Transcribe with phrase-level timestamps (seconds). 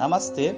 [0.00, 0.56] Namastê,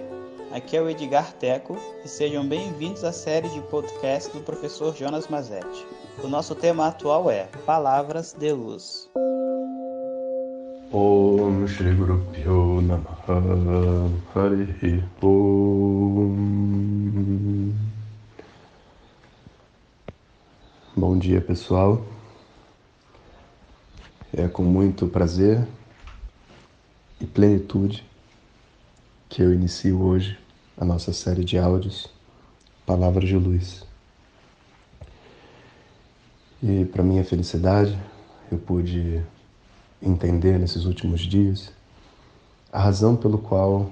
[0.52, 5.26] aqui é o Edgar Teco e sejam bem-vindos à série de podcast do professor Jonas
[5.26, 5.84] Mazetti.
[6.22, 9.10] O nosso tema atual é Palavras de Luz.
[10.92, 13.42] Om Shri Guru Pyo Namaha
[15.20, 15.72] Om
[20.96, 22.00] Bom dia pessoal,
[24.32, 25.66] é com muito prazer
[27.20, 28.11] e plenitude
[29.32, 30.38] que eu inicio hoje
[30.76, 32.06] a nossa série de áudios
[32.84, 33.82] Palavras de Luz.
[36.62, 37.98] E para minha felicidade,
[38.50, 39.24] eu pude
[40.02, 41.72] entender nesses últimos dias
[42.70, 43.90] a razão pelo qual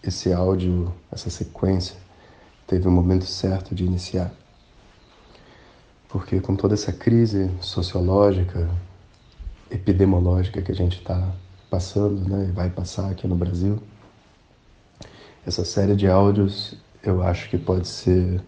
[0.00, 1.96] esse áudio, essa sequência,
[2.68, 4.32] teve o momento certo de iniciar.
[6.08, 8.70] Porque com toda essa crise sociológica,
[9.68, 11.34] epidemiológica que a gente está
[11.68, 13.82] passando, né, e vai passar aqui no Brasil,
[15.46, 18.42] essa série de áudios eu acho que pode ser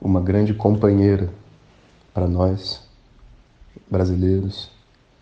[0.00, 1.28] uma grande companheira
[2.14, 2.82] para nós,
[3.90, 4.70] brasileiros,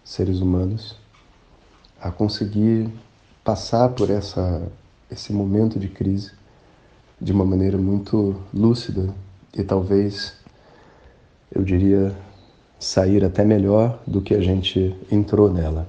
[0.05, 0.97] seres humanos,
[2.01, 2.89] a conseguir
[3.43, 4.63] passar por essa,
[5.11, 6.33] esse momento de crise
[7.21, 9.13] de uma maneira muito lúcida
[9.57, 10.37] e talvez,
[11.51, 12.15] eu diria,
[12.79, 15.89] sair até melhor do que a gente entrou nela.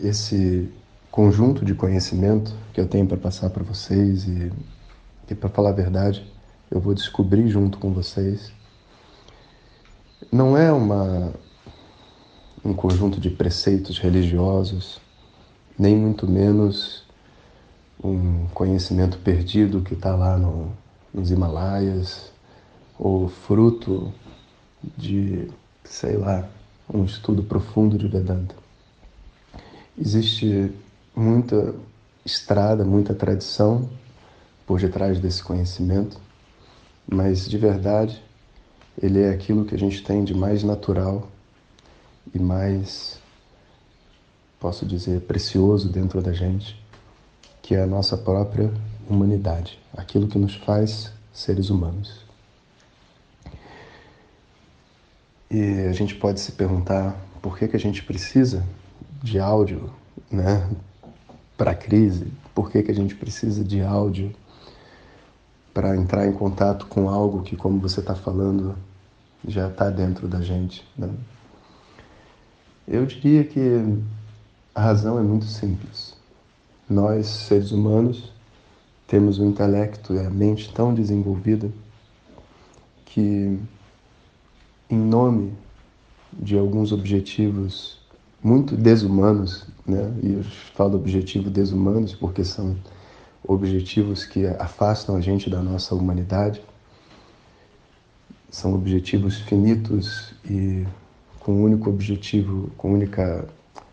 [0.00, 0.68] Esse
[1.12, 4.50] conjunto de conhecimento que eu tenho para passar para vocês e,
[5.30, 6.26] e para falar a verdade,
[6.70, 8.50] eu vou descobrir junto com vocês.
[10.32, 11.34] Não é uma
[12.64, 15.00] um conjunto de preceitos religiosos,
[15.78, 17.04] nem muito menos
[18.02, 20.72] um conhecimento perdido que está lá no,
[21.12, 22.32] nos Himalaias,
[22.98, 24.12] ou fruto
[24.96, 25.50] de,
[25.84, 26.48] sei lá,
[26.88, 28.54] um estudo profundo de Vedanta.
[29.98, 30.72] Existe
[31.14, 31.74] muita
[32.24, 33.88] estrada, muita tradição
[34.66, 36.20] por detrás desse conhecimento,
[37.10, 38.22] mas de verdade
[39.00, 41.28] ele é aquilo que a gente tem de mais natural
[42.34, 43.18] e mais,
[44.60, 46.80] posso dizer, precioso dentro da gente,
[47.60, 48.72] que é a nossa própria
[49.08, 52.20] humanidade, aquilo que nos faz seres humanos.
[55.50, 58.64] E a gente pode se perguntar por que, que a gente precisa
[59.22, 59.92] de áudio,
[60.30, 60.68] né?
[61.62, 64.34] Para a crise, por que, que a gente precisa de áudio
[65.72, 68.74] para entrar em contato com algo que, como você está falando,
[69.46, 70.84] já está dentro da gente.
[70.98, 71.08] Né?
[72.88, 73.60] Eu diria que
[74.74, 76.16] a razão é muito simples.
[76.90, 78.32] Nós, seres humanos,
[79.06, 81.70] temos o intelecto e a mente tão desenvolvida
[83.04, 83.56] que,
[84.90, 85.54] em nome
[86.32, 88.01] de alguns objetivos
[88.42, 90.12] muito desumanos, né?
[90.22, 90.42] e eu
[90.74, 92.76] falo objetivo desumanos porque são
[93.46, 96.60] objetivos que afastam a gente da nossa humanidade,
[98.50, 100.86] são objetivos finitos e
[101.38, 103.20] com o único objetivo, com o único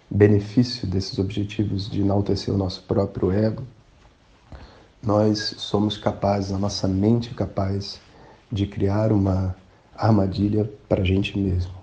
[0.10, 3.64] benefício desses objetivos de enaltecer o nosso próprio ego,
[5.02, 8.02] nós somos capazes, a nossa mente é capaz
[8.52, 9.56] de criar uma
[9.96, 11.79] armadilha para a gente mesmo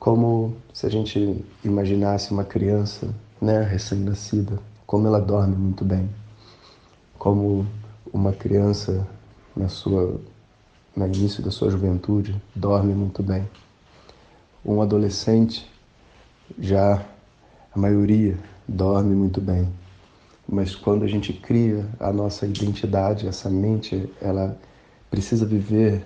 [0.00, 6.08] como se a gente imaginasse uma criança, né, recém-nascida, como ela dorme muito bem,
[7.18, 7.66] como
[8.10, 9.06] uma criança
[9.54, 10.18] na sua
[10.96, 13.48] no início da sua juventude dorme muito bem.
[14.64, 15.70] Um adolescente
[16.58, 17.04] já
[17.72, 19.68] a maioria dorme muito bem.
[20.48, 24.58] Mas quando a gente cria a nossa identidade, essa mente, ela
[25.08, 26.04] precisa viver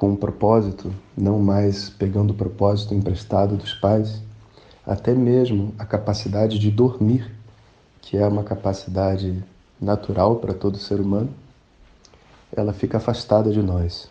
[0.00, 4.22] com um propósito, não mais pegando o propósito emprestado dos pais,
[4.86, 7.30] até mesmo a capacidade de dormir,
[8.00, 9.44] que é uma capacidade
[9.78, 11.28] natural para todo ser humano,
[12.50, 14.08] ela fica afastada de nós.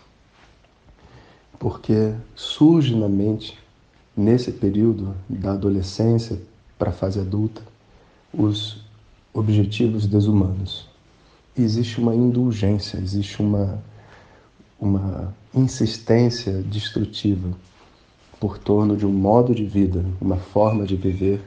[1.58, 3.58] Porque surge na mente,
[4.16, 6.40] nesse período da adolescência
[6.78, 7.63] para a fase adulta,
[8.31, 8.86] os
[9.34, 10.88] objetivos desumanos.
[11.58, 13.81] Existe uma indulgência, existe uma
[14.80, 17.50] uma insistência destrutiva
[18.40, 21.42] por torno de um modo de vida, uma forma de viver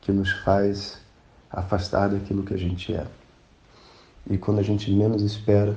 [0.00, 0.98] que nos faz
[1.50, 3.06] afastar daquilo que a gente é.
[4.28, 5.76] E quando a gente menos espera,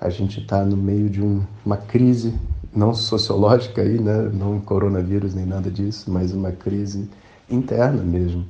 [0.00, 2.34] a gente está no meio de um, uma crise,
[2.74, 4.30] não sociológica aí, né?
[4.32, 7.10] não coronavírus nem nada disso, mas uma crise
[7.50, 8.46] interna mesmo,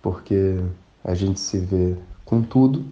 [0.00, 0.60] porque
[1.02, 2.84] a gente se vê com tudo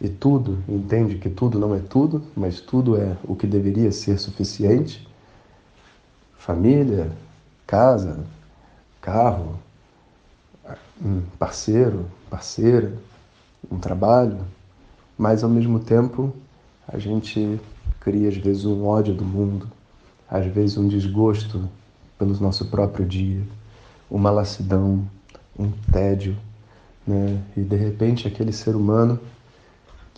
[0.00, 4.18] e tudo, entende que tudo não é tudo, mas tudo é o que deveria ser
[4.18, 5.06] suficiente.
[6.38, 7.12] Família,
[7.66, 8.24] casa,
[9.00, 9.58] carro,
[11.04, 12.94] um parceiro, parceira,
[13.70, 14.38] um trabalho,
[15.18, 16.34] mas ao mesmo tempo
[16.88, 17.60] a gente
[18.00, 19.68] cria às vezes um ódio do mundo,
[20.28, 21.68] às vezes um desgosto
[22.18, 23.42] pelo nosso próprio dia,
[24.10, 25.06] uma lassidão,
[25.58, 26.36] um tédio,
[27.06, 27.38] né?
[27.54, 29.20] E de repente aquele ser humano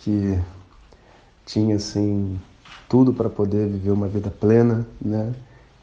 [0.03, 0.37] que
[1.45, 2.39] tinha assim
[2.89, 5.33] tudo para poder viver uma vida plena, né?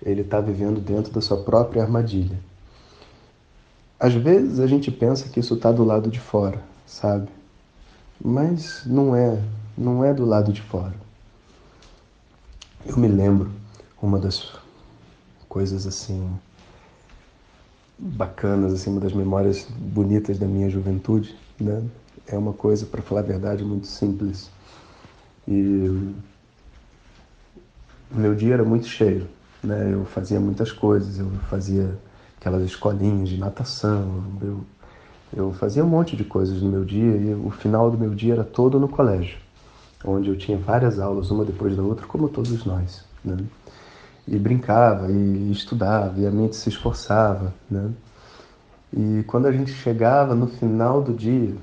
[0.02, 2.38] Ele está vivendo dentro da sua própria armadilha.
[3.99, 7.28] Às vezes a gente pensa que isso está do lado de fora, sabe?
[8.22, 9.43] Mas não é,
[9.76, 10.94] não é do lado de fora.
[12.87, 13.50] Eu me lembro
[14.00, 14.52] uma das
[15.49, 16.31] coisas assim
[17.99, 21.82] bacanas, assim, uma das memórias bonitas da minha juventude, né?
[22.32, 24.49] É uma coisa, para falar a verdade, muito simples.
[25.49, 26.15] E
[28.11, 29.27] meu dia era muito cheio,
[29.62, 29.93] né?
[29.93, 31.99] Eu fazia muitas coisas, eu fazia
[32.38, 34.61] aquelas escolinhas de natação, eu,
[35.37, 38.35] eu fazia um monte de coisas no meu dia e o final do meu dia
[38.35, 39.38] era todo no colégio,
[40.05, 43.37] onde eu tinha várias aulas, uma depois da outra, como todos nós, né?
[44.29, 47.91] E brincava, e estudava, e a mente se esforçava, né?
[48.97, 51.55] E quando a gente chegava no final do dia,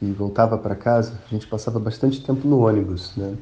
[0.00, 3.36] e voltava para casa, a gente passava bastante tempo no ônibus, né?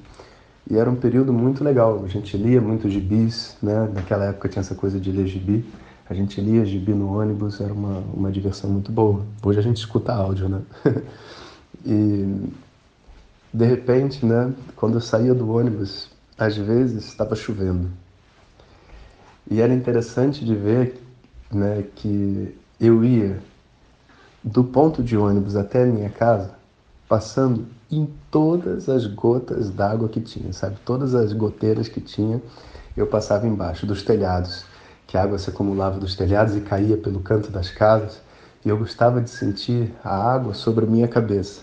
[0.68, 2.02] E era um período muito legal.
[2.04, 3.88] A gente lia muito gibis, né?
[3.94, 5.64] Naquela época tinha essa coisa de ler gibi.
[6.08, 9.24] A gente lia gibi no ônibus, era uma, uma diversão muito boa.
[9.44, 10.62] Hoje a gente escuta áudio, né?
[11.86, 12.48] e
[13.52, 14.52] de repente, né?
[14.74, 17.88] Quando eu saía do ônibus, às vezes estava chovendo.
[19.48, 21.00] E era interessante de ver,
[21.52, 21.84] né?
[21.94, 23.38] Que eu ia
[24.46, 26.52] do ponto de ônibus até a minha casa,
[27.08, 30.76] passando em todas as gotas d'água que tinha, sabe?
[30.84, 32.40] Todas as goteiras que tinha,
[32.96, 34.64] eu passava embaixo dos telhados,
[35.04, 38.20] que a água se acumulava dos telhados e caía pelo canto das casas,
[38.64, 41.62] e eu gostava de sentir a água sobre a minha cabeça.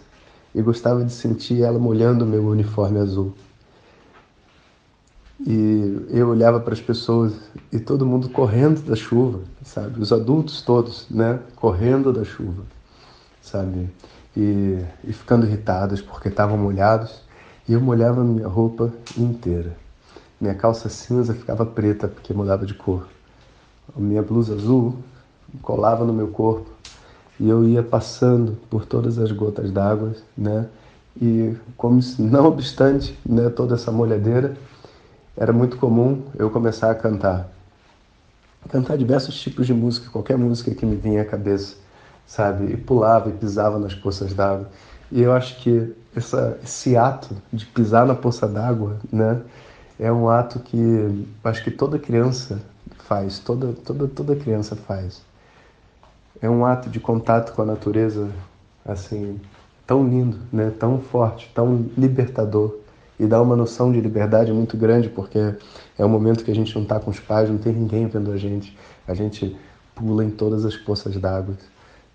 [0.53, 3.33] E gostava de sentir ela molhando meu uniforme azul.
[5.39, 7.33] E eu olhava para as pessoas
[7.71, 9.99] e todo mundo correndo da chuva, sabe?
[9.99, 11.39] Os adultos todos, né?
[11.55, 12.63] Correndo da chuva,
[13.41, 13.89] sabe?
[14.37, 17.21] E, e ficando irritados porque estavam molhados.
[17.67, 19.75] E eu molhava minha roupa inteira.
[20.39, 23.07] Minha calça cinza ficava preta porque mudava de cor.
[23.95, 24.95] A minha blusa azul
[25.61, 26.69] colava no meu corpo
[27.39, 30.67] e eu ia passando por todas as gotas d'água, né?
[31.21, 34.55] E como se, não obstante, né, toda essa molhadeira,
[35.35, 37.49] era muito comum eu começar a cantar.
[38.69, 41.75] Cantar diversos tipos de música, qualquer música que me vinha à cabeça,
[42.25, 42.71] sabe?
[42.71, 44.69] E pulava e pisava nas poças d'água.
[45.11, 49.41] E eu acho que essa, esse ato de pisar na poça d'água, né?
[49.99, 52.61] É um ato que acho que toda criança
[52.99, 55.21] faz, toda, toda, toda criança faz.
[56.41, 58.29] É um ato de contato com a natureza,
[58.85, 59.39] assim,
[59.85, 60.71] tão lindo, né?
[60.79, 62.82] Tão forte, tão libertador
[63.23, 65.55] e dá uma noção de liberdade muito grande, porque
[65.97, 68.31] é um momento que a gente não está com os pais, não tem ninguém vendo
[68.31, 68.77] a gente,
[69.07, 69.55] a gente
[69.95, 71.55] pula em todas as poças d'água,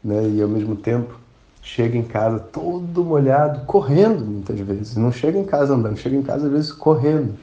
[0.05, 0.29] né?
[0.29, 1.19] E ao mesmo tempo
[1.63, 6.23] chega em casa todo molhado, correndo muitas vezes, não chega em casa andando, chega em
[6.23, 7.35] casa às vezes correndo,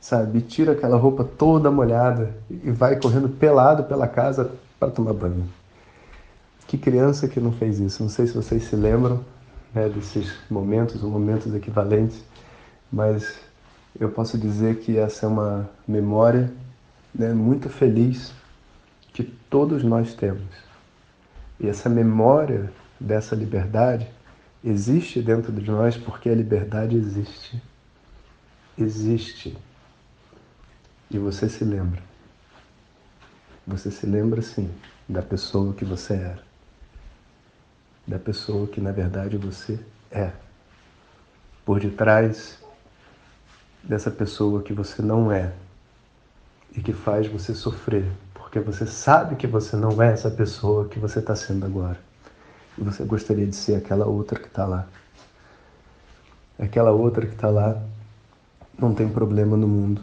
[0.00, 0.38] sabe?
[0.38, 5.46] E tira aquela roupa toda molhada e vai correndo pelado pela casa para tomar banho.
[6.66, 8.02] Que criança que não fez isso?
[8.02, 9.20] Não sei se vocês se lembram
[9.74, 12.22] né, desses momentos, ou momentos equivalentes
[12.92, 13.40] mas
[13.98, 16.52] eu posso dizer que essa é uma memória
[17.14, 18.32] né, muito feliz
[19.12, 20.48] que todos nós temos.
[21.58, 24.08] E essa memória dessa liberdade
[24.64, 27.62] existe dentro de nós porque a liberdade existe.
[28.76, 29.56] Existe.
[31.10, 32.02] E você se lembra.
[33.66, 34.70] Você se lembra, sim,
[35.08, 36.42] da pessoa que você era.
[38.06, 39.78] Da pessoa que, na verdade, você
[40.10, 40.32] é.
[41.64, 42.61] Por detrás
[43.82, 45.52] dessa pessoa que você não é
[46.74, 50.98] e que faz você sofrer, porque você sabe que você não é essa pessoa que
[50.98, 51.98] você está sendo agora.
[52.78, 54.86] E você gostaria de ser aquela outra que está lá.
[56.58, 57.82] Aquela outra que está lá
[58.78, 60.00] não tem problema no mundo.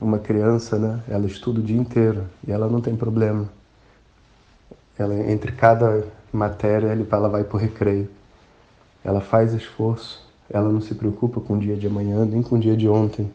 [0.00, 1.02] Uma criança, né?
[1.08, 3.48] Ela estuda o dia inteiro e ela não tem problema.
[4.98, 8.10] Ela entre cada matéria ela vai para o recreio.
[9.04, 12.58] Ela faz esforço ela não se preocupa com o dia de amanhã, nem com o
[12.58, 13.32] dia de ontem.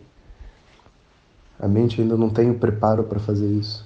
[1.59, 3.85] A mente ainda não tem o preparo para fazer isso.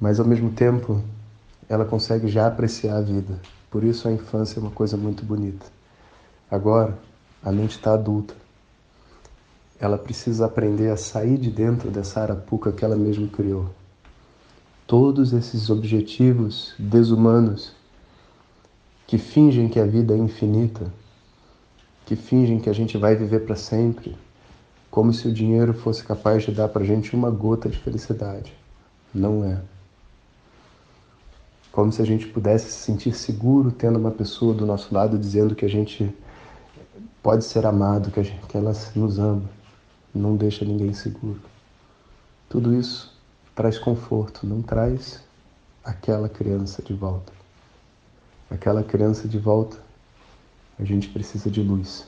[0.00, 1.02] Mas ao mesmo tempo,
[1.68, 3.40] ela consegue já apreciar a vida.
[3.70, 5.66] Por isso a infância é uma coisa muito bonita.
[6.50, 6.98] Agora,
[7.42, 8.34] a mente está adulta.
[9.78, 13.70] Ela precisa aprender a sair de dentro dessa arapuca que ela mesma criou.
[14.90, 17.72] todos esses objetivos desumanos
[19.06, 20.92] que fingem que a vida é infinita,
[22.06, 24.16] que fingem que a gente vai viver para sempre,
[24.90, 28.52] como se o dinheiro fosse capaz de dar para a gente uma gota de felicidade.
[29.14, 29.60] Não é.
[31.70, 35.54] Como se a gente pudesse se sentir seguro tendo uma pessoa do nosso lado dizendo
[35.54, 36.12] que a gente
[37.22, 39.48] pode ser amado, que, gente, que ela nos ama,
[40.14, 41.40] não deixa ninguém seguro.
[42.48, 43.16] Tudo isso
[43.54, 45.22] traz conforto, não traz
[45.84, 47.32] aquela criança de volta.
[48.50, 49.76] Aquela criança de volta,
[50.80, 52.06] a gente precisa de luz.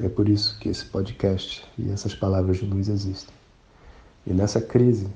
[0.00, 3.34] É por isso que esse podcast e essas palavras de luz existem.
[4.26, 5.08] E nessa crise,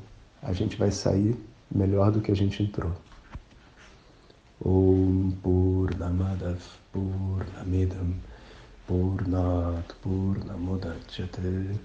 [0.42, 1.36] a gente vai sair
[1.74, 2.92] melhor do que a gente entrou.
[4.62, 6.60] Om Purnamadav
[6.92, 8.14] Purnamidam
[8.86, 11.80] Purnat Purnamudachyate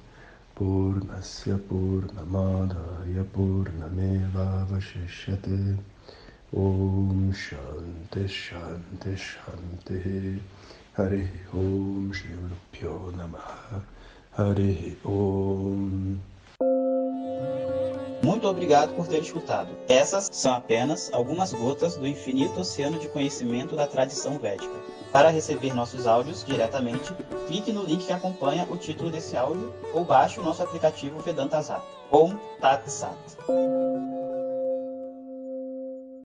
[0.55, 5.77] Purnasya Purnamadaya Purnameva Vashishyate
[6.53, 10.41] Om Shanti Shanti Shanti
[10.95, 12.29] Hari Om Shri
[12.71, 13.81] Pyo Namaha
[14.37, 16.19] Hari Om
[18.23, 19.69] Muito obrigado por ter escutado.
[19.87, 24.73] Essas são apenas algumas gotas do infinito oceano de conhecimento da tradição védica.
[25.11, 27.13] Para receber nossos áudios diretamente,
[27.47, 31.61] clique no link que acompanha o título desse áudio ou baixe o nosso aplicativo Vedanta
[31.61, 31.83] Zat.
[32.11, 33.15] Om Tat Sat.